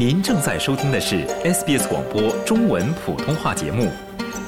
[0.00, 3.92] 您正在收听的是 SBS 广播中文普通话节目。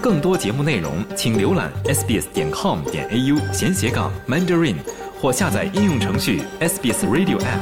[0.00, 4.76] 更多节目内容，请浏览 sbs 点 com 点 au 闲斜杠 mandarin，
[5.20, 7.60] 或下载应用程序 SBS Radio App。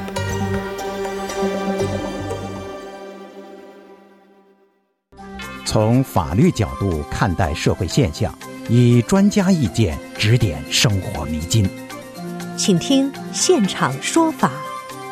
[5.65, 8.33] 从法律角度看待社会现象，
[8.69, 11.69] 以专家意见指点生活迷津。
[12.57, 14.53] 请听现场说法。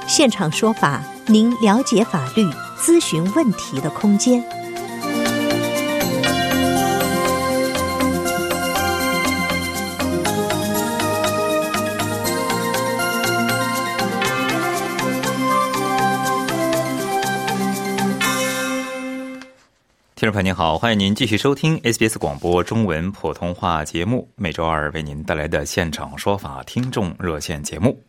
[0.07, 2.43] 现场说法，您了解法律、
[2.81, 4.43] 咨询问题的空间。
[20.15, 28.03] 听众朋友您好，欢迎您继续收听 SBS 广播中文普通话节目，每周二为您带来的现场说法听众热线节目。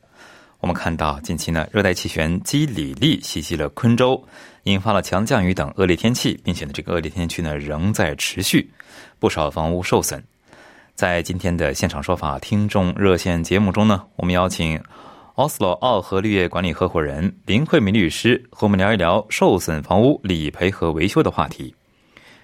[0.59, 4.21] 我们看到近期呢，热带气旋基里利袭击了昆州，
[4.63, 8.69] 引发了强降雨等恶劣天气，并且呢，这个恶劣天气呢仍在持续，
[9.19, 10.21] 不少房屋受损。
[10.95, 14.83] 在今天的现场说法听众热线节目中呢，我们邀请
[15.35, 21.73] 奥斯罗奥和绿业管理合伙人林慧敏律师和我们聊一聊受损房屋理赔和维修的话题。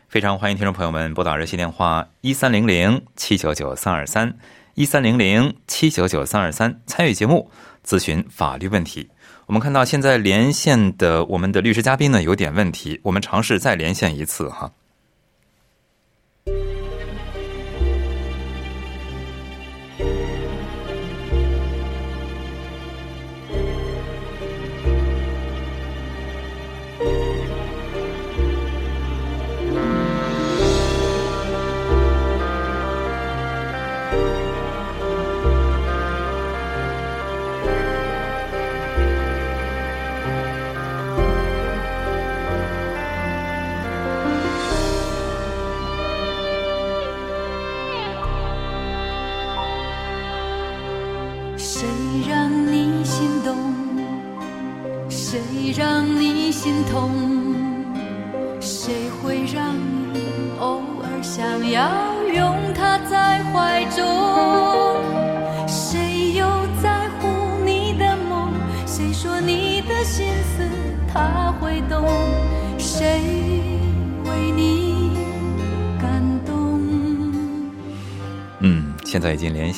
[0.07, 4.37] 非常欢迎听众朋友们拨打热线电话一三零零七九九三二三
[4.75, 7.51] 一三零零七九九三二三参与节目
[7.85, 9.09] 咨询法律问题。
[9.45, 14.71] 我们看到现在连线的我们的律师嘉宾呢有点问题，我们尝试再连线一次哈。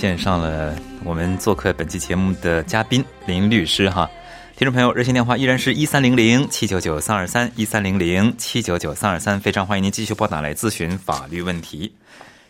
[0.08, 0.74] 线上了
[1.04, 4.10] 我们做客本期节目的嘉宾林律师哈。
[4.56, 11.94] 听众朋友，热线电话依然是一三零零七九九三二三一三零零七九九三二三，非常欢迎您继续拨打来咨询法律问题。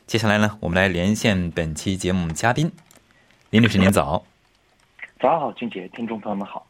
[0.05, 2.71] 接下来呢，我们来连线本期节目嘉宾
[3.49, 4.23] 林律师，您早。
[5.19, 6.63] 早上好，俊杰，听众朋友们好。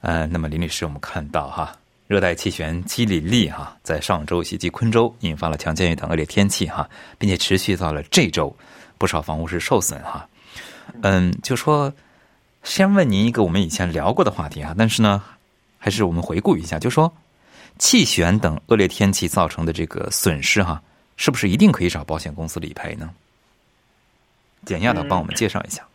[0.00, 1.72] 呃，那么林律师，我们看到哈，
[2.08, 8.54] 热带气旋基里利哈在上周袭击昆州，引发了强降雨等恶劣天气哈，并且持续到了这周，
[8.98, 10.28] 不少房屋是受损哈。
[11.02, 11.92] 嗯，就说
[12.62, 15.22] 先问您一个我们以前聊过的话题啊，但是呢，
[15.78, 17.12] 还是我们回顾一下，就说
[17.78, 20.82] 气旋等恶劣天气造成的这个损失哈，
[21.16, 23.10] 是不是一定可以找保险公司理赔呢？
[24.64, 25.86] 简要的帮我们介绍一下。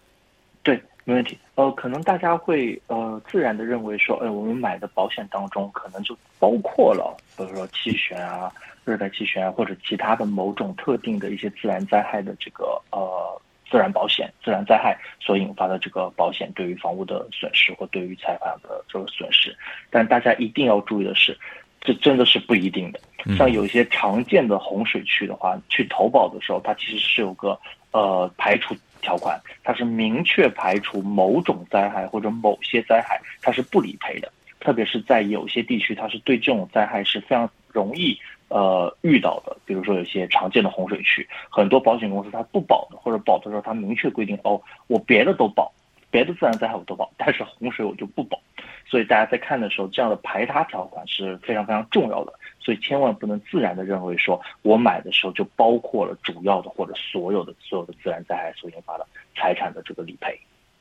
[0.61, 1.37] 对，没问题。
[1.55, 8.51] 呃，可能大家会呃自然的认为说，呃，我们买的保险当中可能就包括了，比如说气旋啊、
[8.89, 19.55] 热带气旋啊，或者其他的某种特定的一些自然灾害的这个呃自然保险、自然灾害所引发的这个保险对于房屋的损失或对于财产的这个损失。
[19.89, 21.37] 但大家一定要注意的是，
[21.81, 22.99] 这真的是不一定的。
[23.37, 27.59] 像有一些常见的洪水区的话，去投保的时候，它其实是有个
[27.91, 34.31] 呃排除条款，它是明确排除某种灾害或者某些灾害，它是不理赔的。
[34.59, 39.55] 特别是在有些地区，它是对这种灾害是非常容易呃遇到的。
[39.65, 45.71] 比如说有些常见的洪水区，很多保险公司它不保的，或者保的时候它明确规定哦，我别的都保，
[46.11, 48.39] 别的自然灾害我都保，但是洪水我就不保。
[48.85, 52.33] 所以大家在看的时候，这样的排他条款是非常非常重要的。
[52.59, 60.37] 所以千万不能自然的认为说我买的时候就包括了主要的或者所有的所有的自然灾害所引发的财产的这个理赔。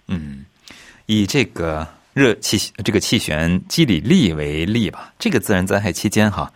[0.07, 0.45] 嗯，
[1.07, 6.51] 以这个热气这个气旋基里利为例吧，这个自然灾害期间哈，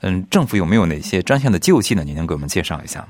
[0.00, 2.04] 嗯，政府有没有哪些专项的救济呢？
[2.04, 3.08] 您能给我们介绍一下吗？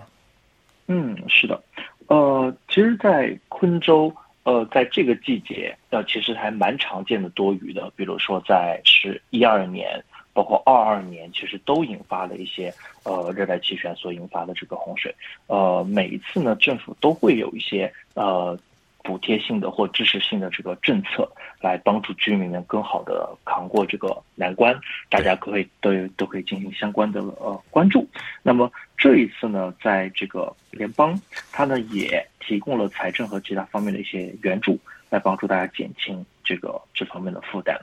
[0.87, 1.63] 嗯，是的，
[2.07, 4.15] 呃，其实，在昆州，
[4.45, 10.03] 呃，在这个季节，呃，其实还蛮常见的多雨的，比如说在是一二年。
[10.35, 15.13] 包括二二年，其实都引发了一些呃热带气旋所引发的这个洪水。
[15.49, 18.57] 呃，每一次呢，政府都会有一些呃
[19.03, 21.31] 补贴性的或支持性的这个政策，
[21.61, 24.79] 来帮助居民们更好的扛过这个难关。
[25.09, 28.07] 大家可以都都可以进行相关的呃关注。
[28.43, 31.19] 那么这一次呢，在这个联邦，
[31.53, 34.79] 它呢也提供了财政和其他方面的一些援助，
[35.09, 37.79] 来帮助大家减轻这个这方面的负担。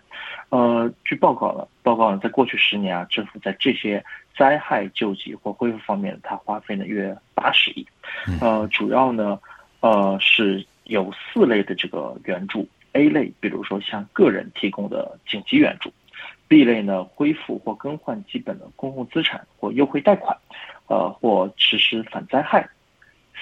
[0.50, 4.04] 呃，据报告呢，报告呢，在过去十年啊，政府在这些
[4.38, 7.86] 灾害救济或恢复方面，它花费了约八十亿。
[8.42, 9.40] 呃，主要呢，
[9.80, 15.92] 呃是有四类的这个援助：A 类，比如说向个人提供的紧急援助
[16.50, 20.36] ；B 类呢，恢复或更换基本的公共资产或优惠贷款，
[20.88, 22.68] 呃，或实施反灾害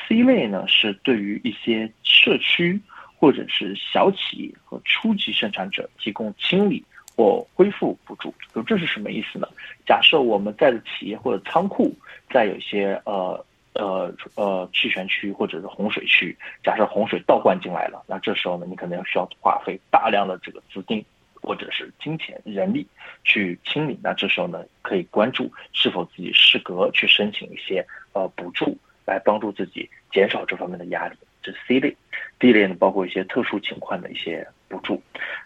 [0.08, 2.82] ；C 类呢，是对于一些社区
[3.18, 6.84] 或者是小企业和初级生产者提供清理。
[7.16, 9.48] 或恢复补助，就这是什么意思呢？
[9.86, 11.96] 假设我们在的企业或者仓库
[12.32, 21.04] 在有些呃呃呃气泉区或者是洪水区，假设洪水倒灌进来了，那这时候呢，你可能要需要花费大量的这个资金
[21.42, 22.88] 或者是金钱、人力
[23.24, 24.00] 去清理。
[24.04, 31.16] 那这时候呢，可以关注是否自己适格去申请一些呃补助，来帮助自己减少这方面的压力。
[31.42, 31.96] 这是 C 类
[32.40, 35.02] ，D 类呢，包括一些特殊情况的一些补助。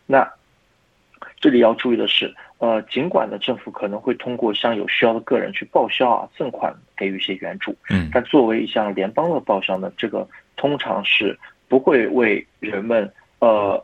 [0.06, 0.32] 那
[1.40, 11.38] 这里要注意的是，呃，尽管呢，政府可能会通过向有需要的个人去报销啊、赠款给予一些援助，嗯，但作为一项联邦的报销呢，这个通常是
[11.68, 13.84] 不会为人们，呃，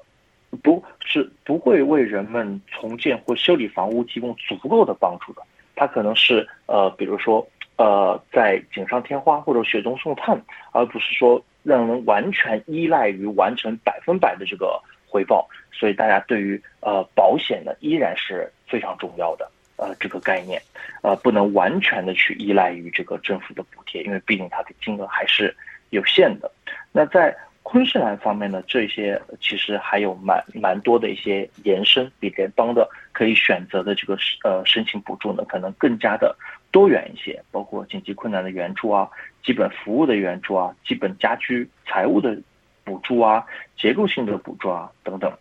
[0.64, 5.42] 不是不会为人们重建或修理房屋提供足够的帮助的。
[5.76, 7.46] 它可能是，呃，比如说，
[7.78, 10.40] 呃，在锦上添花或者雪中送炭，
[10.72, 14.80] 而不是说让人完全依赖于完成百分百的这个
[15.14, 15.48] 回报。
[15.72, 20.62] 所以大家对于呃保险呢依然是非常重要的呃这个概念，
[21.02, 25.56] 呃不能完全的去依赖于这个政府的补贴，因为毕竟它的金额还是
[25.90, 26.50] 有限的。
[26.92, 36.36] 那在昆士兰方面呢，这些其实还有蛮蛮多的一些延伸，比联邦的可以选择的这个呃申请补助呢，可能更加的
[36.72, 39.10] 多元一些，包括紧急困难的援助啊，
[39.44, 42.38] 基本服务的援助啊，基本家居财务的。
[42.84, 43.46] 补助啊，
[43.78, 45.32] 结构性的补助啊，等等，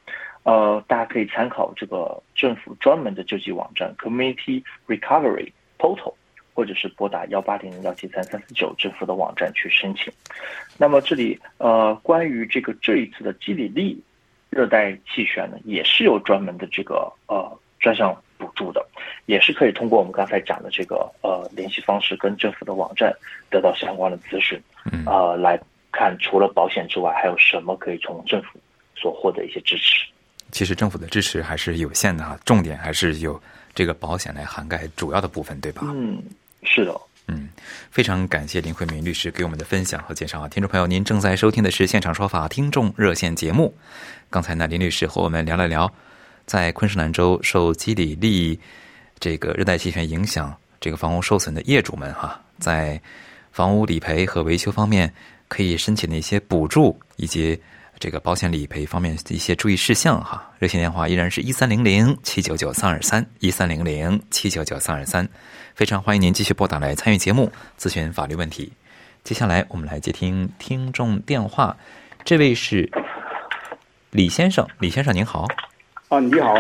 [0.45, 6.15] 呃，大家可以参考这个政府专门的救济网站 Community Recovery Portal，
[6.55, 10.13] 或者是拨打幺八零零幺七三三四九政府的网站去申请。
[10.79, 14.01] 那么这里呃，关于这个这一次的基里利
[14.49, 18.87] 热带气旋呢，也是有专门的这个呃专项补助的，
[19.27, 23.13] 也是可以通过我们刚才讲的这个呃联系方式跟政府的网站
[23.51, 24.61] 得到相关的资讯，
[25.07, 25.61] 呃来。
[25.93, 28.59] 看，除了保险之外，还有什么可以从政府
[28.97, 30.07] 所获得一些支持？
[30.51, 33.41] 其实政府的支持还是有限的哈，重点还是有
[33.75, 35.83] 这个保险来涵盖主要的部分，对吧？
[35.87, 36.23] 嗯，
[36.63, 37.01] 是的。
[37.29, 37.49] 嗯，
[37.91, 40.49] 非常感谢林慧明律师给我们的分享和介绍啊！
[40.49, 43.73] 听众朋友，您正在收听的是《现场说法》听众热线节目。
[44.29, 45.91] 刚才呢，林律师和我们聊了聊，
[46.47, 48.59] 在昆士兰州受基里利
[49.21, 53.01] 这个热带气旋影响，这个房屋受损的业主们哈，在
[53.53, 55.11] 房屋理赔和维修方面。
[55.53, 57.61] 可以申请的一些补助以及
[57.99, 60.51] 这个保险理赔方面的一些注意事项哈。
[60.59, 65.29] 热线电话依然是一三零零七九九三二三一三零零七九九三二三，
[65.75, 68.73] 非常欢迎您继续拨打来参与节目咨询法律问题。
[69.25, 71.77] 接下来我们来接听听众电话，
[72.25, 72.91] 这位是
[74.11, 75.47] 李先生，李先生您好。
[76.09, 76.55] 啊，你好。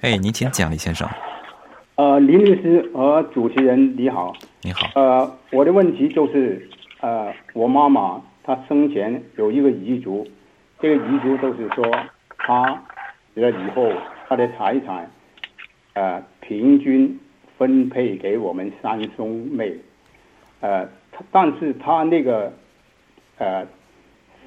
[0.00, 1.08] 哎，您请讲，李先生。
[1.94, 4.34] 呃，林律师和主持人你好。
[4.60, 4.90] 你好。
[4.96, 6.68] 呃，我的问题就是。
[7.02, 10.24] 呃，我妈妈她生前有一个遗嘱，
[10.78, 11.84] 这个遗嘱就是说，
[12.38, 12.80] 她
[13.34, 13.92] 死了以后，
[14.28, 15.10] 她的财产，
[15.94, 17.18] 呃，平均
[17.58, 19.74] 分配给我们三兄妹，
[20.60, 20.88] 呃，
[21.32, 22.52] 但是她那个，
[23.38, 23.66] 呃，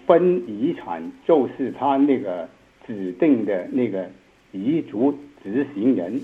[0.05, 2.47] 分遗产就是她那个
[2.87, 4.09] 指定的那个
[4.53, 6.21] 遗嘱执行人，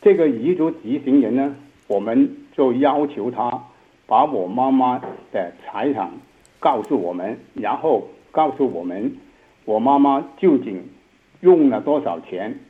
[0.00, 1.54] 这个遗嘱执行人呢，
[1.88, 3.62] 我们就要求他。
[4.12, 5.00] 把我妈妈
[5.32, 6.10] 的财产
[6.60, 9.16] 告诉我们，然后告诉我们
[9.64, 10.86] 我妈妈究竟
[11.40, 12.60] 用了多少钱，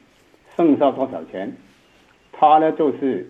[0.56, 1.52] 剩下多少钱。
[2.30, 3.28] 他呢就是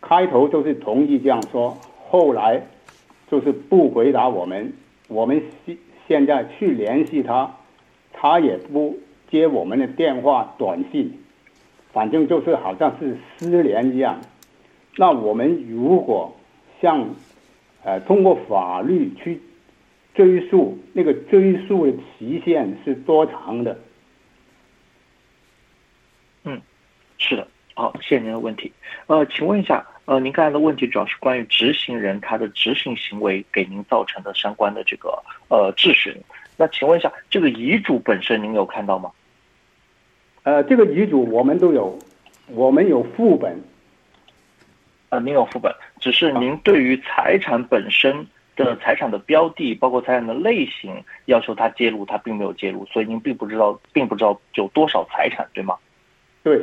[0.00, 2.66] 开头就是同意这样说，后来
[3.30, 4.72] 就是不回答我们。
[5.06, 7.54] 我们现现在去联系他，
[8.12, 8.98] 他也不
[9.30, 11.16] 接我们的电话、短信，
[11.92, 14.18] 反正就是好像是失联一样。
[14.96, 16.34] 那我们如果
[16.80, 17.06] 像
[17.86, 19.40] 呃，通过法律去
[20.12, 23.78] 追溯，那个追溯的期限是多长的？
[26.42, 26.60] 嗯，
[27.16, 28.72] 是的，好，谢谢您的问题。
[29.06, 36.12] 呃，请问一下，呃，您刚才的问题主要是关于执行人他的执行行为给您造成的相关的这个呃质询。
[36.56, 39.12] 那请问一下，这个遗嘱本身您有看到吗？
[40.42, 41.96] 呃，这个遗嘱我们都有，
[42.48, 43.56] 我们有副本。
[45.16, 55.74] 呃，您有副本，只是您对于财产本身的财产的标的，包括财产的类型，要求他揭露，他并没有揭露，所以您并不知道，并不知道有多少财产，对吗？
[56.42, 56.62] 对。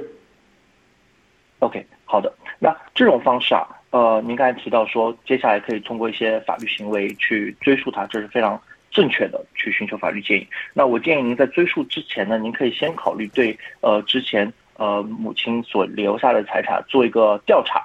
[1.60, 2.32] OK，好的。
[2.60, 10.48] 那这种方式啊，呃，您刚才提到说，接下来可以通过一些法律行为去追溯它，这是非常正确的，去寻求法律建议。
[10.76, 17.82] 那我建议您在追溯之前呢，您可以先考虑对呃之前呃母亲所留下的财产做一个调查，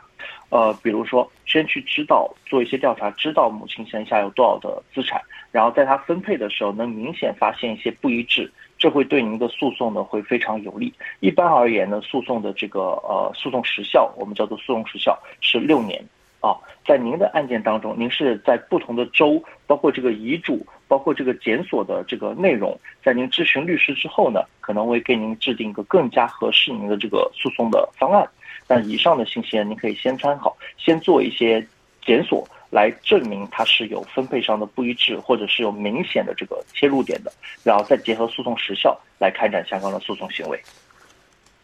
[0.50, 5.20] 呃，比如说先去知道做一些调查，知道母亲剩下有多少的资产，
[5.52, 8.50] 然后在她分配的时候能明显发现一些不一致。
[8.78, 10.94] 这会对您的诉讼呢会非常有利。
[11.18, 16.00] 一般而言呢，诉讼的这个呃诉讼时效，我们叫做诉讼时效是六年
[16.40, 16.54] 啊。
[16.86, 28.28] 在您的案件当中，您是在不同的州，包括这个遗嘱，包括这个检索的这个内容，在您咨询律师之后呢，可能会给您制定一个更加合适您的这个诉讼的方案。
[28.66, 31.64] 但以上的信息呢，您可以先参考，先做一些
[32.04, 32.44] 检索。
[32.70, 37.32] 来证明它是有分配上的不一致，或者是有明显的这个切入点的，
[37.64, 40.60] 然后再结合诉讼时效来开展相关的诉讼行为。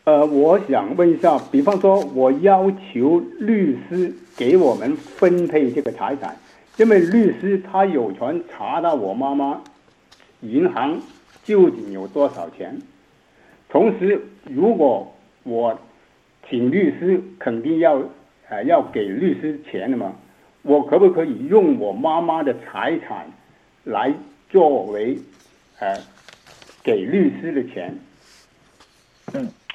[0.05, 6.35] 呃，我想问一下，比方说，我要求律师给我们分配这个财产，
[6.77, 9.63] 因为律师他有权查到我妈妈
[10.41, 11.01] 银行
[11.45, 12.77] 究竟有多少钱，
[13.69, 15.15] 同时，如果
[15.45, 15.79] 我
[16.49, 18.03] 请律师，肯定要
[18.49, 20.15] 呃要给律师钱的嘛。
[20.63, 23.27] 我可不可以用我妈妈的财产
[23.85, 24.13] 来
[24.49, 25.19] 作为
[25.79, 25.97] 呃
[26.83, 27.95] 给律师的钱？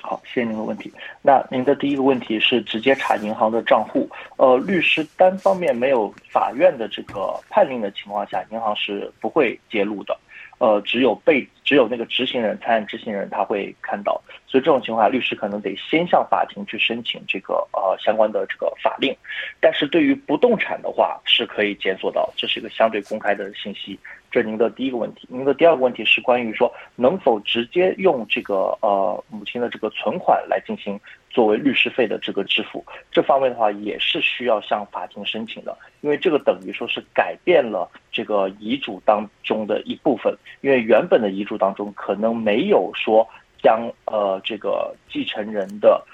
[0.10, 0.92] 好，谢谢您的问题。
[1.22, 10.18] 那您的第一个问题是直接查银行的账户，呃，律师单方面没有法院的这个判令的情况下，银行是不会揭露的。
[10.60, 19.16] 呃，只有被只有那个执行人、财产执行人他会看到，所以这种情况下，律师可能得先向法庭去申请这个呃相关的这个法令。
[19.62, 23.98] 但是对于不动产的话，是可以检索到，这是一个相对公开的信息。
[24.32, 25.28] 这是您的第一个问题。
[25.32, 31.00] 您的第二个问题是关于说能否直接用这个呃母亲的这个存款来进行
[31.40, 43.26] 作为律师费的这个支付，这方面的话也是需要向法庭申请的，因为这个等于说是改变了这个遗嘱当中的一部分，因为原本的遗嘱当中可能没有说
[43.64, 46.06] 将呃这个继承人的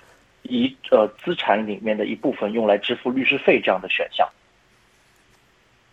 [0.44, 4.30] 遗呃资产里面的一部分用来支付律师费这样的选项，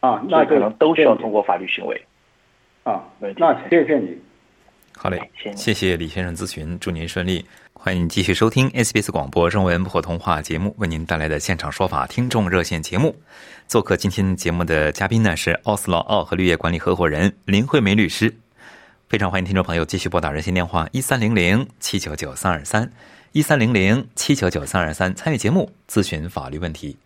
[0.00, 1.98] 啊，那可能都需要通过法律行为。
[2.82, 3.02] 啊，
[3.38, 4.14] 那谢谢你。
[4.94, 5.18] 好嘞，
[5.56, 7.42] 谢谢李先生咨询，祝您顺利。
[7.84, 13.12] 欢迎继续收听 SBS 广播中文普通话节目为您带来的现场说法听众热线节目。
[13.66, 18.32] 做客今天节目的嘉宾呢是奥斯劳奥和绿叶管理合伙人林慧梅律师。
[19.08, 22.88] 非常欢迎听众朋友继续拨打热线电话一三零零七九九三二三
[23.32, 26.96] 一三零零七九九三二三参与节目咨询法律问题。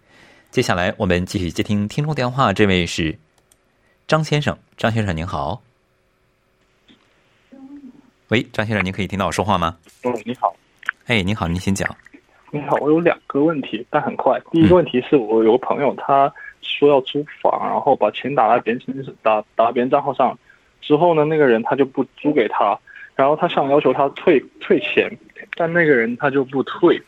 [0.50, 3.18] 接下来我们继续接听听众电话，这位是
[4.06, 5.62] 张先生，张先生您好。
[8.28, 9.78] 喂，张先生，您可以听到我说话吗？
[10.02, 10.54] 嗯，你好。
[11.06, 11.88] 哎，您好，您先讲。
[12.50, 14.40] 你好，我有两个问题，但很快。
[14.50, 16.32] 第一个问题是我有个朋友，他
[16.62, 20.36] 说要租房，然后把钱打在别人打打别人账号上，
[20.80, 22.76] 之后呢，那个人他就不租给他，
[23.14, 25.08] 然后他想要求他退退钱，
[25.54, 27.00] 但那个人他就不退。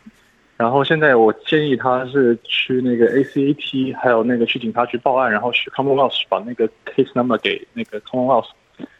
[0.57, 8.47] 然后现在我建议他是去那个 ACAT，还有那个去警察局报案，然后去 Commonwealth 把那个 case number 给那个 Commonwealth。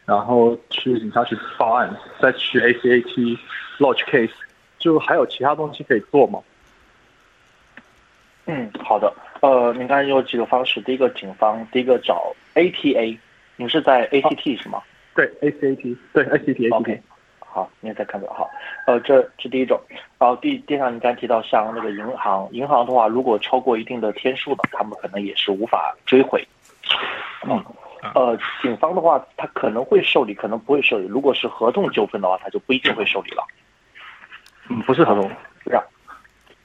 [0.05, 3.37] 然后去警察局报案，再去 ACAT
[3.77, 4.31] lodge case，
[4.79, 6.41] 就还有其他东西可以做吗？
[8.45, 9.13] 嗯，好的。
[9.41, 13.17] 呃，您刚才有几个方式，第一个警方，第一个找 ATA，
[13.57, 14.81] 您是在 ACT 是吗？
[15.15, 16.75] 对，ACAT，对 ACT。
[16.75, 17.01] OK，
[17.39, 18.49] 好，您再看到好。
[18.87, 19.79] 呃，这是第一种。
[20.17, 26.45] 然后第第二，你刚才提到像那个银行，银行的话，如果超过一定的天数呢，他们可能也是无法追回。
[27.47, 27.63] 嗯。
[28.15, 31.05] 呃，警方的话，他可能会受理，可能不会受理。
[31.05, 33.45] 如果是合同纠纷的话，他就不一定会受理了。
[33.49, 33.68] 嗯，
[34.85, 35.29] 不是合同，
[35.65, 35.83] 让。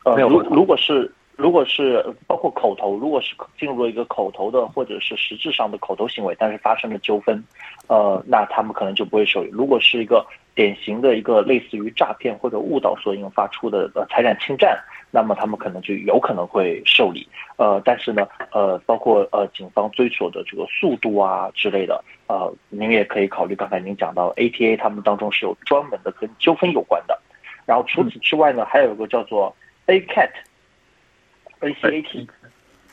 [0.04, 7.42] 呃，如如果是如果是包括口头，如果是进入了一个口头的或者是实质上的口头行为，但是发生了纠纷，
[7.88, 9.50] 呃，那他们可能就不会受理。
[9.50, 14.78] 如果是一个典型的一个类似于诈骗或者误导所引发出的呃财产侵占。
[15.11, 17.25] 那么他们可能就有可能会受理，
[17.56, 27.16] 呃，但是呢，呃，包括呃警方追索的这个速度啊之类的，呃，您也可以考虑刚才您讲到 ATA 他们当中是有专门的跟纠纷有关的，
[27.66, 29.54] 然后除此之外呢，还有一个叫做
[29.87, 32.28] ACAT，ACAT，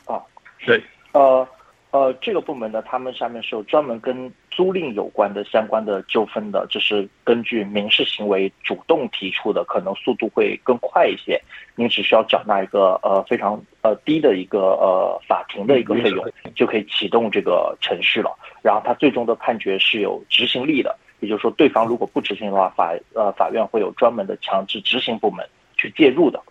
[0.06, 0.22] 啊，
[0.64, 1.46] 对，呃
[1.90, 11.38] 呃，这个部门呢，他们下面是有专门跟租赁有关的相关的纠纷的，就是根据民事行为主动提出的，可能速度会更快一些。
[11.74, 18.34] 您只需要缴纳一个呃非常呃低的一个呃法庭的一个费用，就可以启动这个程序了。
[18.62, 26.42] 然后它最终的判决是有执行力的，也就是说，对方如果不执行的话，法呃法院会有专门的强制执行部门去介入的，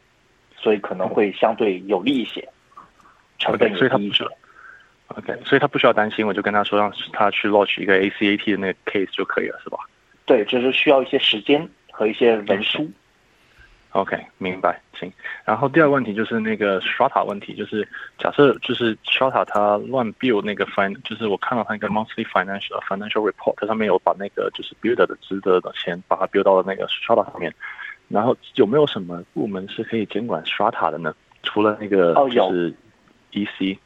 [0.58, 2.48] 所以可能会相对有利一些，
[3.38, 4.26] 成本也低一些。
[5.08, 9.78] OK，所以他不需要担心，我就跟他说让他去 launch 一个 ACAT 的那个 case 就可以了，是吧？
[10.26, 12.90] 对，只是需要一些时间和一些文书。
[13.92, 15.12] OK，明白，行。
[15.44, 26.88] 然后第二个问题就是那个 Strata 问题，就是假设就是 Strata 它乱 build 那个 fin，就是我看到它那个 monthly financial financial report，它上面有把那个就是 builder 的值得的钱把它 build 到了那个
[26.88, 27.54] Strata 上面。
[28.08, 31.14] 然后有没有什么部门是可以监管 Strata 的呢？
[31.44, 32.74] 除了那个就是
[33.32, 33.78] EC。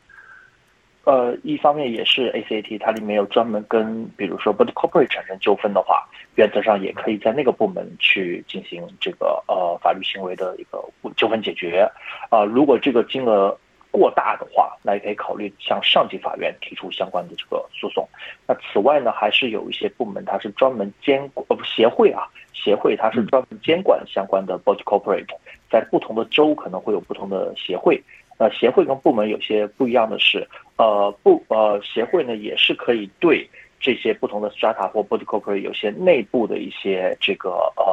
[1.05, 10.83] 呃，一方面也是 ACT，它里面有专门跟，比如说 body corporate 产生纠纷的话，原则上也可以在那个部门去进行这个呃法律行为的一个
[11.15, 11.87] 纠纷解决。
[12.29, 13.55] 啊，如果这个金额
[13.91, 18.09] 过大的话，那也可以考虑向上级法院提出相关的这个诉讼。
[18.47, 25.27] 那此外呢，还是有一些部门它是专门监管呃不协会啊，协会它是专门监管相关的 body corporate，
[25.69, 28.03] 在不同的州可能会有不同的协会。
[28.37, 33.49] 呃，协会跟部门有些不一样的是，呃，不，呃，协会呢也是可以对
[33.79, 37.83] 这些不同的 strata 或 body corporate 有些内部的一些这个呃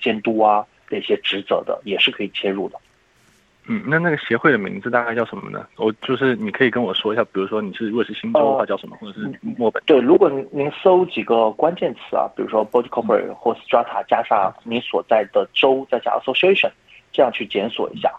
[0.00, 2.78] 监督啊的一些职责的，也是可以切入的。
[3.70, 5.66] 嗯，那那个协会的名字大概叫什么呢？
[5.76, 9.82] 我就是你可以跟我说一下，比如说你是如果是新州的话叫什么，或者是墨本？
[9.84, 16.70] 对，如果您搜几个关键词啊，比如说 body corporate 或 strata 加上你所在的州，再加 association，
[17.12, 18.10] 这样去检索一下。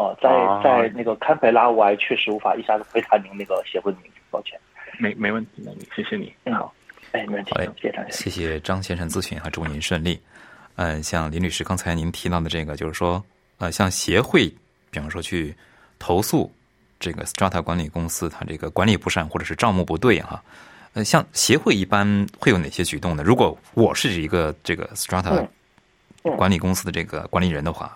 [0.00, 0.30] 哦，在
[0.64, 4.58] 在那个堪培拉，我还确实无法一下子回答您那个协会的名字，抱歉。
[4.98, 5.62] 没没问题，
[5.94, 6.32] 谢谢你。
[6.44, 6.72] 嗯，好，
[7.12, 8.12] 哎，没问题，谢谢张先生。
[8.12, 10.18] 谢谢张先生咨询啊，祝您顺利。
[10.76, 13.22] 嗯，像林律师刚才您提到的这个，就是说，
[13.58, 14.50] 呃，像协会，
[14.90, 15.54] 比方说去
[15.98, 16.50] 投诉
[16.98, 20.42] 这个 Strata 管理公司，它这个管理不善或者是账目不对哈，
[20.94, 23.22] 呃，像协会一般会有哪些举动呢？
[23.22, 25.46] 如果我是一个这个 Strata
[26.38, 27.94] 管理公司的这个管理人的话。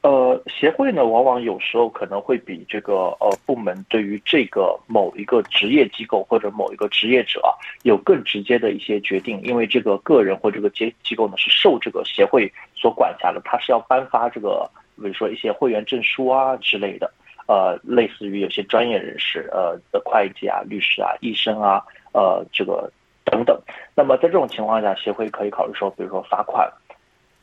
[0.00, 7.42] 呃，协会呢，往往有时候可能会比这个呃部门对于这个某一个职业机构或者某一个职业者
[7.82, 17.12] 有更直接的一些决定，因为这个个人或这个机机构呢是受这个协会所管辖的，它是要颁发这个比如说一些会员证书啊之类的，
[17.48, 21.82] 呃，类似于有些专业人士，呃，的会计啊、律师啊、医生啊，
[22.12, 22.88] 呃，这个
[23.24, 23.60] 等等。
[23.96, 26.70] 那么在这种情况下，协会可以考虑说，比如说罚款、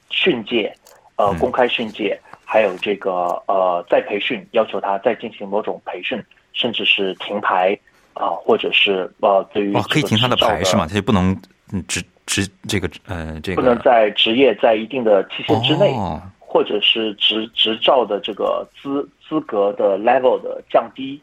[0.09, 0.73] 训诫，
[1.17, 2.17] 呃，公开训诫。
[2.47, 7.77] 还有这个呃，再培训，要求他再进行某种培训，甚至是停牌
[8.13, 10.85] 啊，或者是呃，对于可以停他的牌是吗？
[10.87, 11.35] 他就不能
[11.73, 15.93] 嗯执执这个呃这个不能在职业在一定的期限之内，
[16.39, 21.19] 或者是执执照的这个资资格的 level 的降低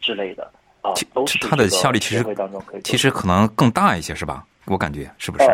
[0.00, 0.44] 之类的
[0.82, 2.24] 啊，都是他的效力其实
[2.84, 4.44] 其实可能更大一些是吧？
[4.66, 5.44] 我感觉是不是？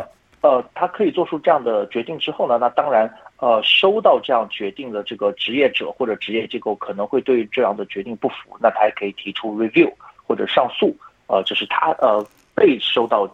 [0.43, 3.09] 呃，他可以做出这样的决定之后呢，那当然。
[3.39, 9.93] 呃，收到这样决定的这个职业者或者职业机构可能会对这样的决定不服，那他也可以提出 review
[10.27, 10.97] 或者上诉。
[11.27, 13.29] 呃，这是他呃被收到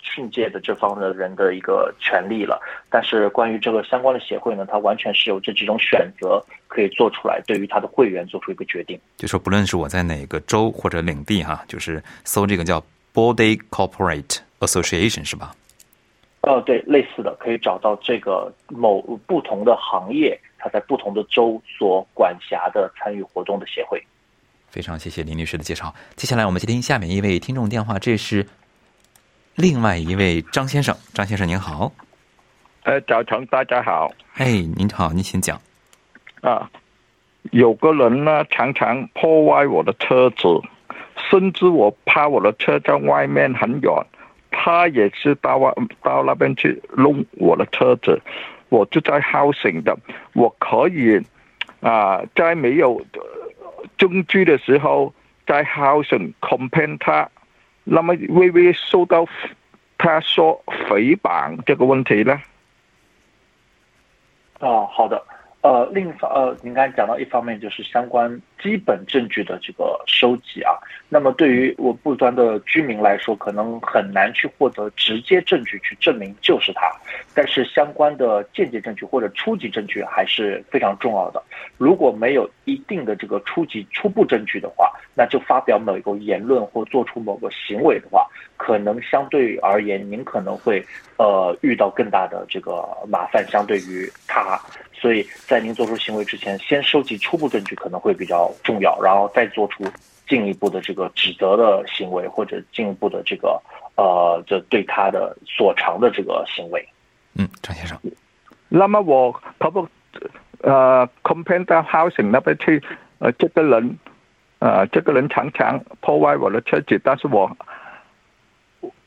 [0.00, 2.60] 训诫的这方的人的一个权利了。
[2.90, 9.00] 但是关于这个相关的协会呢，它完全是有这几种选择可以做出来，对于他的会员做出一个决定。
[9.16, 15.54] 就说不论是我在哪个州或者领地哈，就是搜这个叫 Body Corporate Association 是吧？
[16.42, 24.02] 呃，对，类似的可以找到这个某不同的行业，它在不同的州所管辖的参与活动的协会。
[24.68, 25.94] 非常谢谢林律师的介绍。
[26.16, 28.44] 接下来我们接听下面一位听众电话，这是
[29.54, 30.96] 另外一位张先生。
[31.14, 31.92] 张先生您好。
[32.82, 34.10] 呃，早晨，大家好。
[34.34, 35.60] 哎，您好，您请讲。
[36.40, 36.68] 啊，
[37.52, 40.48] 有个人呢，常常破坏我的车子，
[41.30, 43.92] 甚至我怕我的车在外面很远。
[44.52, 48.20] 他也是到外到那边去弄我的车子，
[48.68, 49.98] 我就在 housing 的，
[50.34, 51.20] 我可以
[51.80, 53.04] 啊，在没有
[53.98, 55.12] 证据的时候，
[55.46, 57.28] 在 housing complain 他，
[57.82, 59.26] 那么微微受到
[59.98, 62.40] 他说诽谤这个问题呢？
[64.60, 65.20] 啊，好的，
[65.62, 70.72] 呃，另一方呃，您刚才讲到一方面就是相关基本证据的这个收集啊。
[71.08, 76.90] 那么对于我不端的居民来说，可能很难去获得直接证据去证明就是他，
[77.34, 81.42] 但是相关的间接证据或者初级证据还是非常重要的。
[81.76, 90.82] 如果没有一定的这个初级初步证据的话，那就发表某一个言论或做出某个行为的话，可能相对而言您可能会
[91.18, 94.58] 呃遇到更大的这个麻烦，相对于他。
[94.94, 99.84] 所以在您做出行为之前，先收集初步证据可能会比较重要，然后再做出。
[100.28, 103.60] 进一步的这个指责的行为，或者进一步的这个
[103.96, 106.88] 呃，这对他的所长的这个行为。
[107.34, 107.98] 嗯，张先生。
[108.70, 109.86] 那么我可不
[110.60, 112.82] 呃，complain 到 housing 那边去，
[113.18, 113.98] 呃，这个人，
[114.60, 117.54] 呃，这个人常常破坏我的车子，但是我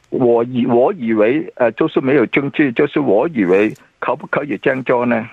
[0.10, 5.28] 我以我以为呃，就是没有证据，就是我以为可不可以这样做呢？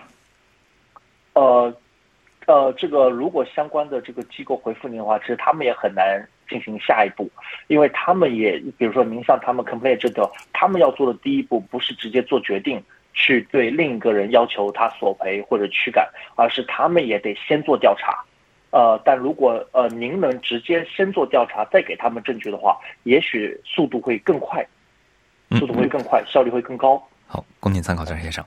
[1.35, 1.77] 呃。
[2.47, 7.31] 呃，这个如果相关的这个机构回复您的话，其实他们也很难进行下一步，
[7.69, 18.25] 因为他们也，比如说您向他们 complain 这个，他们要做的第一步不是直接做决定，去对另一个人要求他索赔或者驱赶，而是他们也得先做调查。
[18.71, 24.67] 呃，但如果呃您能直接先做调查，再给他们证据的话，也许速度会更快，
[25.51, 27.03] 速度会更快，效率会更高。
[27.27, 28.45] 好，供您参考，张先生。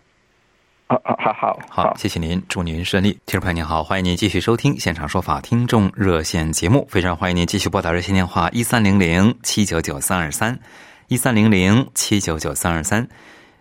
[0.87, 3.13] 好好好好，谢谢您，祝您顺利。
[3.25, 10.59] 听众朋友您好，欢迎您继续收听现场说法听众热线节目，非常欢迎您继续拨打热线电话一三零零七九九三二三
[11.07, 13.07] 一三零零七九九三二三，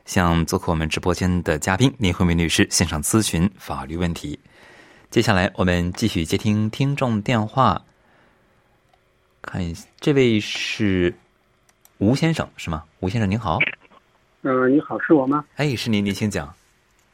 [0.04, 4.38] 向做客我们直播间的嘉宾林慧敏律师现场咨询法律问题。
[5.08, 7.80] 接下来我们继续接听听众电话，
[9.40, 11.14] 看一这位是
[11.96, 12.84] 吴先生是吗？
[13.00, 13.58] 吴先生您好，
[14.42, 15.42] 呃，你好，是我吗？
[15.56, 16.54] 哎，是您，您请讲。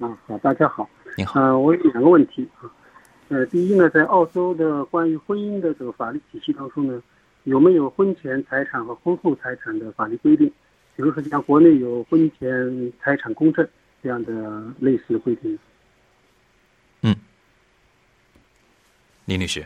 [0.00, 0.88] 啊，好，大家好。
[1.14, 1.38] 你好。
[1.38, 2.64] 嗯，我有两个问题啊。
[3.28, 7.02] 呃，第一呢，在澳洲的关于婚姻的这个法律体系当中呢，
[7.44, 10.48] 有没有婚前财产和婚后财产的法律规定？
[10.96, 13.66] 比如说像国内有婚前财产公证
[14.02, 15.58] 这样的类似的规定。
[17.02, 17.14] 嗯，
[19.26, 19.62] 李律师。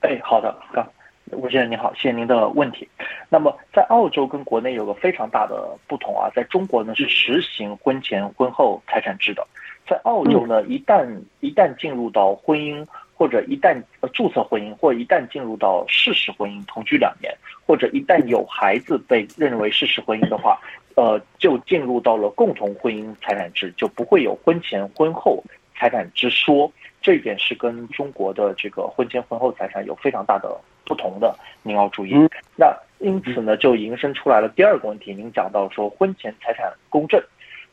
[0.00, 0.84] 哎，好的，刚。
[1.32, 2.88] 吴先生您好，谢谢您的问题。
[3.28, 9.46] 那么在澳洲跟国内有个非常大的不同啊，在中国呢是实行婚前婚后财产制的，
[9.86, 11.06] 在澳洲呢一旦
[11.40, 13.80] 一旦进入到婚姻或者一旦
[14.12, 17.34] 注册婚姻或一旦进入到事实婚姻同居两年，
[17.66, 20.58] 或者一旦有孩子被认为事实婚姻的话，
[20.94, 25.42] 呃，就进入到了共同婚姻财产制，就不会有婚前婚后
[25.74, 26.72] 财产之说。
[27.00, 30.60] 这一点是跟中国的这个婚前婚后财产有非常大的。
[30.88, 32.14] 不同的，您要注意。
[32.56, 35.14] 那因此呢，就引申出来了第二个问题。
[35.14, 37.22] 您讲到说婚前财产公证，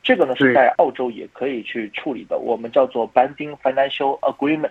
[0.04, 2.38] 这个呢是在澳洲也可以去处理的。
[2.38, 4.69] 我们叫做 binding financial agreement，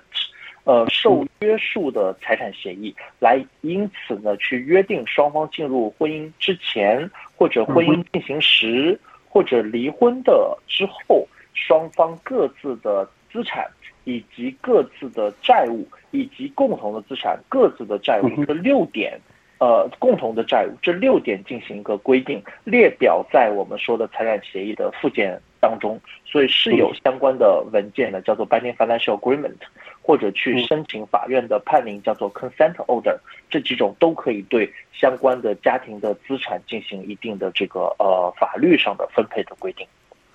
[0.64, 13.68] 呃，受约束的财产协议，来因此呢去约定双方进入婚姻之前，或者婚姻进行时，或者离婚的之后，双方各自的资产。
[14.06, 19.18] 以及各自的债务，以及共同的资产，各自的债务这六点，
[19.56, 29.56] 呃，共同的债务这六点进行一个规定列表，在我们说的财产协议的附件当中，所以是有相关的文件的，叫做 binding financial agreement，
[30.02, 33.16] 或者去申请法院的判令，叫做 consent order，
[33.48, 39.86] 这几种都可以对相关的家庭的资产进行一定的这个呃法律上的分配的规定。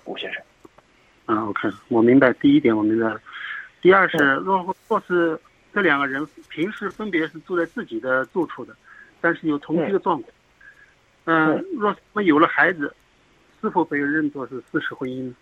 [0.06, 0.42] 吴先生，
[1.26, 3.20] 啊，OK，我明白第一点，我明白了。
[3.80, 5.38] 第二是，若若是
[5.72, 8.74] 这两个人平时分别是住在自己的住处的，
[9.20, 10.32] 但是有同居的状况，
[11.24, 12.94] 嗯，若他们有了孩子，
[13.60, 15.34] 是否被认作是事实婚姻呢？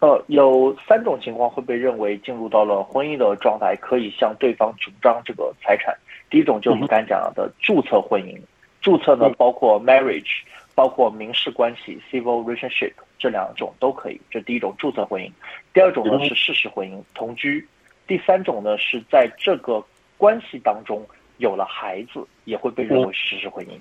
[0.00, 5.92] 呃，有三种情况会被认为进入到了婚姻的状态，可以向对方主张这个财产。
[6.30, 8.38] 第一种就是我们刚才讲的注册婚姻，
[8.80, 10.42] 注册呢包括 marriage，
[10.78, 12.92] 包括民事关系 civil relationship。
[13.18, 15.28] 这两种都可以，这第一种注册婚姻，
[15.74, 17.66] 第二种呢是事实婚姻同居，
[18.06, 19.84] 第三种呢是在这个
[20.16, 21.04] 关系当中
[21.38, 23.76] 有了孩子，也会被认为事实婚姻。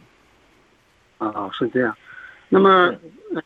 [1.24, 1.96] 啊，是这样。
[2.50, 2.92] 那么，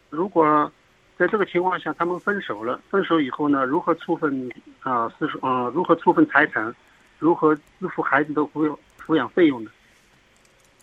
[0.10, 0.72] 如果
[1.18, 5.14] 在这个情况下他们分手了，分手以后呢，如何处分啊？
[5.20, 6.74] 是啊，如何处分财产？
[7.20, 9.70] 如何支付孩子的抚养抚养费用呢？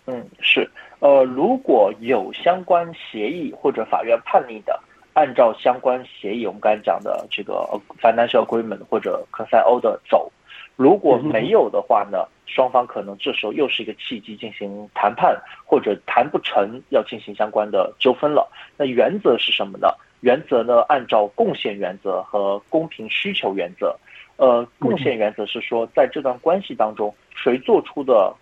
[0.09, 0.69] 嗯，是。
[0.99, 4.79] 呃，如果有相关协议或者法院判例的。
[5.13, 7.67] 按照相关协议，我们刚才讲的这个
[8.01, 10.31] financial agreement 或者 consent order 走，
[10.77, 18.49] 如果没有的话呢，双方可能这时候又是一个契机进行谈判，或者谈不成要进行相关的纠纷了。
[18.77, 19.89] 那原则是什么呢？
[20.21, 23.93] 原则呢，按照贡献原则和公平需求原则，
[24.37, 28.33] 呃，贡献原则是说，在这段关系当中，谁做出的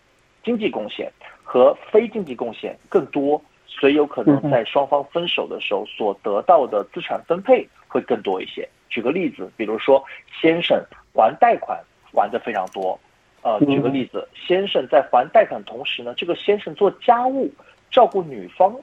[0.43, 1.11] 经济贡献
[1.47, 8.67] 和非经济贡献更多，所以有可能在双方分手的时候所得到的资产分配会更多一些。
[8.89, 10.03] 举个例子，比如说
[10.41, 10.77] 先生
[11.13, 11.81] 还贷款
[12.13, 12.99] 还的非常多，
[13.43, 17.49] 呃，举个例子，先生在还贷款同时呢，这个先生做家务
[17.89, 18.75] 照顾女方。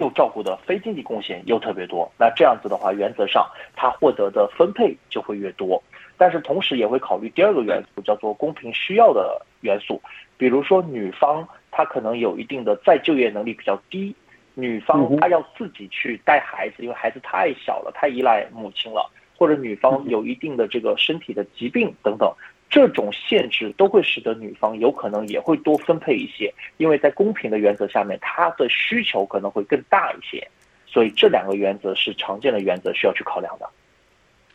[0.00, 3.44] 又照顾的非经济贡献又特别多，那这样子的话，原则上
[3.74, 5.82] 他获得的分配就会越多。
[6.16, 10.00] 但是同时也会考虑第二个元素，叫做公平需要的元素。
[10.36, 11.44] 比如说女方
[11.78, 14.12] 她可能有一定的再就业能力比较低，
[14.54, 22.28] 女方她要自己去带孩子，因为孩子太小了，太依赖母亲了，或者女方有一定的这个身体的疾病等等。
[22.68, 30.44] 这种限制都会使得女方有可能也会多分配一些，因为在公平的原则下面，她的需求可能会更大一些，
[30.84, 33.70] 所以这两个原则是常见的原则需要去考量的。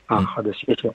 [0.08, 0.92] 啊，好的，谢谢。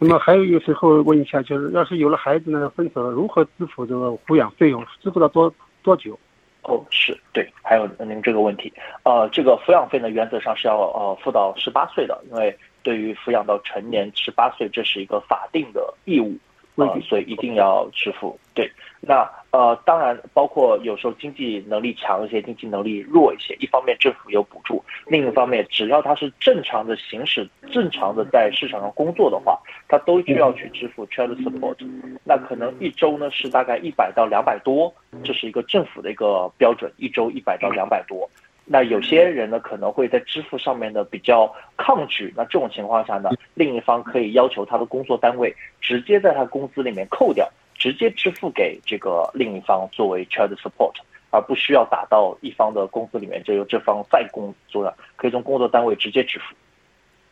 [0.00, 4.84] 那么还有一个时候问一下，就是要是有了孩子呢，分手了，如何支付这个抚养费用？
[5.00, 5.52] 支付到多
[5.88, 6.18] 多久？
[6.64, 8.70] 哦，是对，还有您这个问题，
[9.02, 16.36] 呃，这个抚养费呢，原则上是要呃付到十八岁的，因为对于抚养到成年十八岁，这是一个法定的义务。
[16.86, 18.38] 呃，所以一定要支付。
[18.54, 23.56] 对，那呃，当然包括有时候经济能力强一些，经济能力弱一些。
[23.60, 31.76] 一方面政府有补助，另一方面只要他是正常的行驶、正常的在市场上工作的话，他都需要去支付 child support。
[32.24, 34.92] 那可能一周呢是大概一百到两百多，
[35.24, 38.28] 这是一个政府的一个标准，一周一百到两百多。
[38.70, 50.92] 那有些人呢可能会在支付上面呢比较抗拒，那这种情况下呢，另一方可以要求他的工作单位直接在他工资里面扣掉，直接支付给这个另一方作为 child support，
[51.30, 56.54] 而不需要打到一方的工资里面，就由这方再工作了，可以从工作单位直接支付。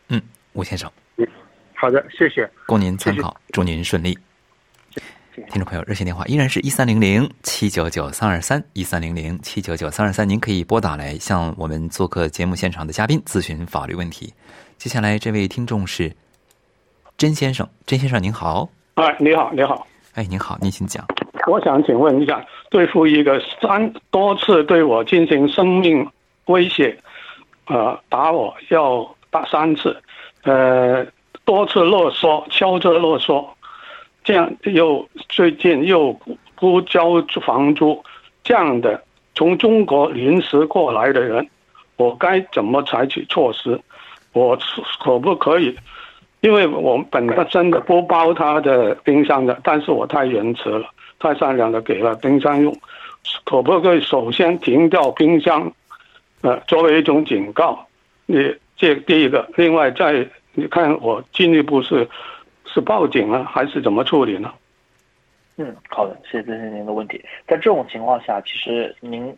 [0.09, 0.19] 嗯，
[0.53, 0.91] 吴先生。
[1.17, 1.27] 嗯，
[1.75, 4.17] 好的，谢谢，供您参考，祝您顺利。
[5.45, 14.33] 听众朋友，热线电话依然是一三零零七九九三二三一三零零七九九三二三，您可以拨打来向我们做客节目现场的嘉宾咨询法律问题。
[14.79, 16.11] 接下来这位听众是
[17.19, 18.67] 甄先生，甄先生您好。
[18.95, 19.85] 哎，你好，你好。
[20.15, 21.05] 哎，您好，您请讲。
[21.45, 26.09] 我想请问一下，对付一个三多次对我进行生命
[26.45, 26.97] 威胁，
[27.67, 29.95] 呃，打我要打三次，
[30.41, 31.05] 呃，
[31.45, 33.55] 多次勒索，敲诈勒索。
[34.27, 36.11] 这样又最近又
[36.57, 37.13] 不交
[37.45, 38.03] 房租，
[38.43, 39.01] 这样的
[39.33, 41.47] 从中国临时过来的人，
[41.95, 43.79] 我该怎么采取措施？
[44.33, 44.59] 我
[44.99, 45.73] 可不可以？
[46.41, 52.77] 因为我本身的不包他的冰箱的，但是我太仁慈了，太善良的给了冰箱用，
[53.45, 55.71] 可不可以首先停掉冰箱？
[56.41, 57.79] 呃，作为一种警告，
[58.25, 62.05] 你这第一个，另外再你看我进一步是。
[62.77, 64.53] 是报警了还是怎么处理呢？
[65.55, 67.19] 嗯，好的，谢谢先生您的问题。
[67.47, 69.35] 在这种情况下，其实您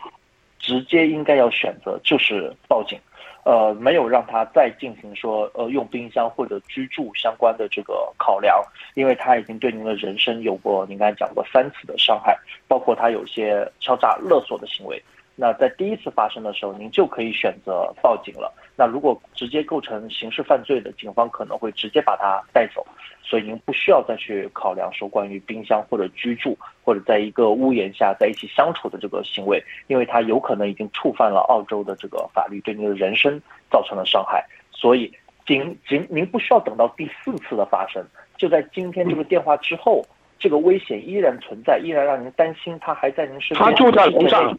[0.60, 2.99] 直接应该要选择就是报警，
[3.45, 8.62] 呃，没有让他再进行说呃用冰箱或者居住相关的这个考量，
[8.95, 15.02] 因为他已经对您的人生有过您刚才讲过三次的伤害，包括他有些敲诈勒索的行为。
[15.41, 18.54] 那在第一次发生的时候，您就可以选择报警了。
[18.75, 22.86] 那如果直接构成刑事犯罪的，警方可能会直接把他带走，
[23.23, 34.45] 所以您不需要再去考量说关于冰箱或者居住或者在一个屋檐下在一起相处的这个行为，因为他有可能已经触犯了澳洲的这个法律，对您的人身造成了伤害。
[34.73, 35.10] 所以，
[35.47, 40.06] 仅仅您不需要等到第四次的发生，就在今天这个电话之后，
[40.38, 43.69] 这个危险依然存在，依然让您担心他还在您身边。
[43.69, 44.54] 他就在楼上。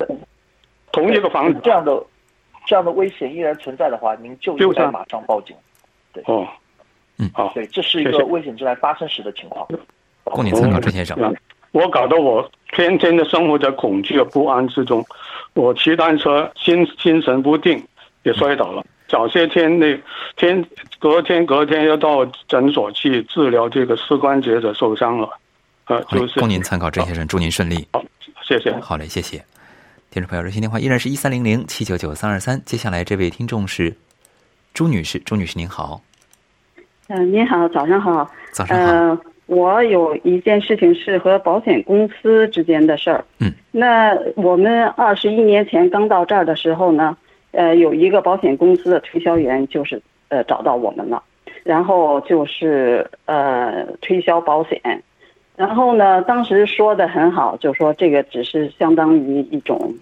[0.92, 2.03] 同一个房子，这样的
[2.66, 5.57] 这样的危险依然存在的话，您就应该马上报警。
[6.12, 6.46] 对，哦，
[7.18, 9.66] 嗯，好，对，这是一个危险正在发生时的情况。
[10.24, 11.35] 供您参考，郑先生。
[11.72, 15.05] 我搞得我天天的生活在恐惧和不安之中。
[15.55, 17.81] 我骑单车心心神不定，
[18.24, 18.85] 也摔倒了。
[19.09, 20.00] 早些天那
[20.37, 20.64] 天
[20.98, 25.29] 隔天隔天要到诊所去治疗这个膝关节的受伤了。
[25.87, 27.87] 呃，就是供您参考，郑先生，祝您顺利。
[27.92, 28.03] 好，
[28.42, 28.72] 谢谢。
[28.81, 29.44] 好嘞，谢谢。
[30.12, 32.61] 听众朋友，热线电话依然是一三零零七九九三二三。
[32.64, 33.94] 接下来这位听众是
[34.75, 36.01] 朱女士，朱女士您好。
[37.07, 38.29] 嗯，您好，早上好。
[38.51, 38.92] 早上好。
[38.92, 43.25] 呃，我有一件事情是和保险公司之间的事儿。
[43.38, 43.53] 嗯。
[43.70, 47.16] 那我们二十一年前刚到这儿的时候呢，
[47.53, 51.23] 呃，有一个保险公司的推销员就是呃找到我们了，
[51.62, 55.01] 然后就是呃推销保险。
[55.61, 56.23] 然后呢？
[56.23, 59.94] 当时说的很好，就说这个只是相当于一种，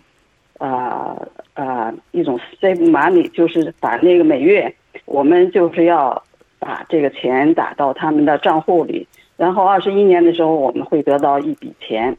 [0.56, 1.20] 啊
[1.54, 4.72] 啊，一种 save money，就是把那个每月
[5.04, 6.22] 我们就是要
[6.60, 9.04] 把这个钱打到他们的账户里，
[9.36, 12.16] 然后二十一年的时候我们会得到一笔钱。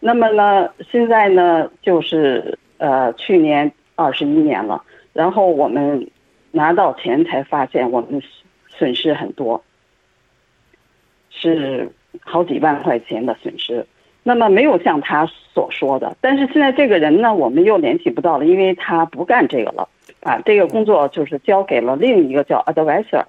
[0.00, 6.04] 那么呢，现在呢就是呃去年二十一年了，然后我们
[6.50, 8.20] 拿到钱才发现我们
[8.66, 9.62] 损失很多，
[11.30, 11.88] 是
[12.20, 13.86] 好几万块钱的损失。
[14.22, 19.88] 那么没有像他所说的，但是现在这个人呢，我们又联系不到了，因为他不干这个了，
[20.22, 23.24] 啊，这个工作就是交给了另一个叫 advisor。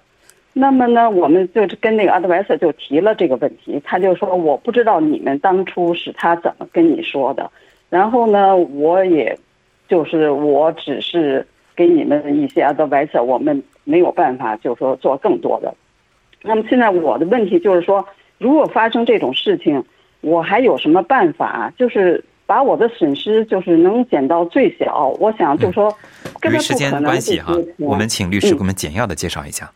[0.53, 7.49] 那么呢，我们就跟那个 advisor 就提了这个问题，他就说我不知道你们当初是他怎么跟你说的，
[7.89, 9.39] 然后呢，我也，
[9.87, 15.73] 就是我只是给你们一些 advisor，我们没有办法就说做更多的。
[16.41, 18.05] 那么现在我的问题就是说，
[18.41, 19.81] 如果发生这种事情。
[20.23, 21.73] 我还有什么办法？
[21.75, 25.07] 就是把我的损失就是能减到最小。
[25.19, 25.91] 我想就说，
[26.43, 29.71] 由于时间关系哈，我们请律师给我们简要的介绍一下。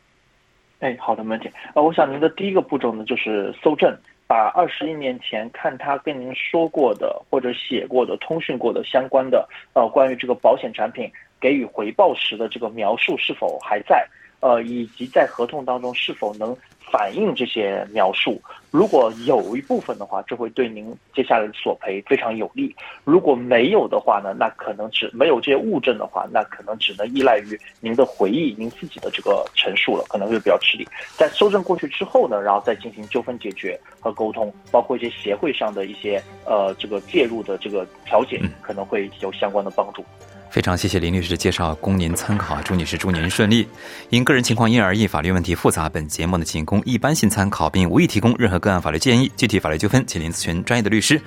[0.82, 1.50] 哎，好的，没问题。
[1.74, 3.92] 呃，我想您的第一个步骤呢，就是搜证，
[4.28, 14.08] 把二十一年前看他跟您说过的或者写过的、通讯过的相关的呃关于这个保险产品给予回报时的这个描述是否还在，
[14.42, 16.56] 呃，以及在合同当中是否能。
[16.92, 22.70] 反映这些描述，如果有一部分的话，这会对您接下来的索赔非常有利；
[23.04, 30.88] 如果没有的话呢，那可能只没有这些物证的话，那可能只能依赖于您的回忆、您自己的这个陈述了，可能会比较吃力。
[31.18, 40.04] 在搜证过去之后呢，然后再进行纠纷解决和沟通，包括一些协会上的一些呃这个介入的这个调解，可能会有相关的帮助。
[40.50, 42.62] 非常谢谢林律师的介绍，供您参考。
[42.62, 43.68] 祝女士祝您顺利。
[44.10, 49.30] 因个人情况因人而异，法律问题复杂，本节目呢仅供一般性参考，并无意提供任何个案法律建议。
[49.36, 51.22] 具体法律纠纷，请您咨询专业的律师。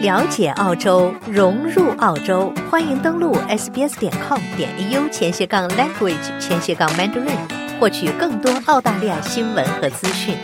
[0.00, 7.38] 了解澳洲，融入澳洲，欢迎登录 sbs 点 com 点 au 前斜杠 language 前斜杠 mandarin，
[7.78, 10.34] 获取更多澳大利亚新闻和资讯。